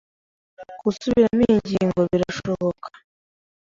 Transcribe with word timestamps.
Gusubiramo 0.83 1.41
iyi 1.45 1.57
ngingo 1.61 1.99
birashoboka? 2.11 2.87